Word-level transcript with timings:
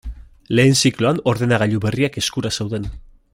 Lehen 0.59 0.77
zikloan 0.87 1.21
ordenagailu 1.33 1.83
berriak 1.85 2.19
eskura 2.23 2.53
zeuden. 2.63 2.89